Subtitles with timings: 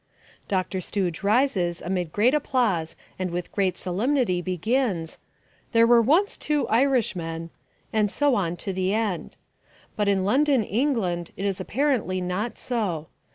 [0.47, 0.81] '"Dr.
[0.81, 5.19] Stooge rises amid great applause and with great solemnity begins,
[5.73, 7.51] "There were once two Irishmen"
[7.93, 9.35] and so on to the end.
[9.95, 13.09] But in London, England, it is apparently not so.